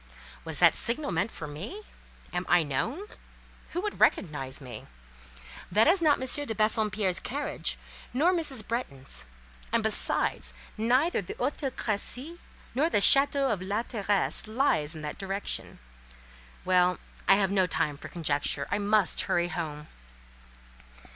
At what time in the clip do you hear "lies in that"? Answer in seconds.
14.47-15.19